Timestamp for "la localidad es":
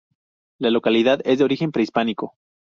0.57-1.37